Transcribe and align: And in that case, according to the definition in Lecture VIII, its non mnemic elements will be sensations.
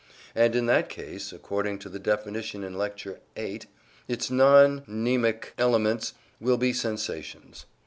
And 0.33 0.55
in 0.55 0.65
that 0.65 0.89
case, 0.89 1.31
according 1.31 1.77
to 1.77 1.87
the 1.87 1.99
definition 1.99 2.63
in 2.63 2.75
Lecture 2.75 3.19
VIII, 3.35 3.61
its 4.07 4.31
non 4.31 4.81
mnemic 4.87 5.49
elements 5.59 6.15
will 6.39 6.57
be 6.57 6.73
sensations. 6.73 7.67